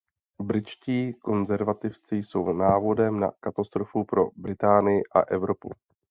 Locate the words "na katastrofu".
3.19-4.03